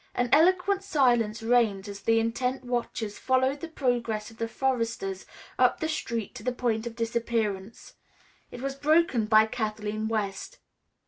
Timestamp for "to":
6.33-6.41